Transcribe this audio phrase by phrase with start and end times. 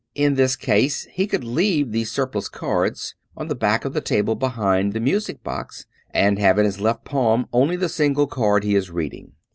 [0.15, 4.01] In this case he could leave the sur plus cards on the back of the
[4.01, 8.63] table behind the music box, and have in his left palm only the single card
[8.63, 9.33] he is reading.